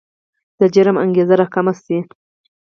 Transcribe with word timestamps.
د 0.59 0.61
جرم 0.73 0.95
انګېزه 1.03 1.35
راکمه 1.41 1.73
شي. 1.83 1.97